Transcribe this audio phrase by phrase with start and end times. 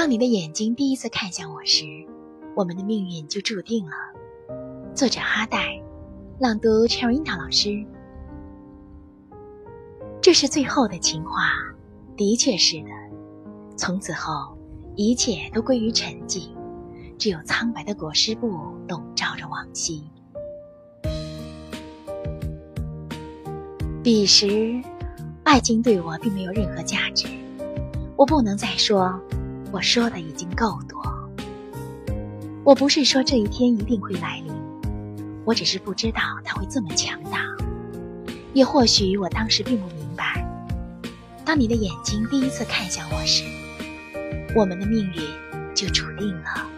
[0.00, 1.84] 当你的眼睛第一次看向我时，
[2.56, 3.92] 我们的命运就注定了。
[4.94, 5.78] 作者哈代，
[6.38, 7.84] 朗读 Cherinta 老师。
[10.22, 11.52] 这是最后的情话，
[12.16, 12.88] 的确是的。
[13.76, 14.56] 从此后，
[14.96, 16.48] 一切都归于沉寂，
[17.18, 18.48] 只有苍白的裹尸布
[18.88, 20.02] 笼罩着往昔。
[24.02, 24.82] 彼时，
[25.44, 27.26] 爱情对我并没有任何价值。
[28.16, 29.20] 我不能再说，
[29.72, 31.00] 我说的已经够多。
[32.64, 34.52] 我不是说这一天一定会来临，
[35.44, 37.38] 我只是不知道它会这么强大。
[38.52, 40.44] 也或许我当时并不明白，
[41.44, 43.44] 当你的眼睛第一次看向我时，
[44.54, 46.69] 我们的命运就注定了。